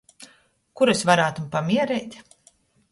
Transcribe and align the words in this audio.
Kur 0.81 0.93
es 0.95 1.05
varātum 1.11 1.49
pamiereit? 1.57 2.21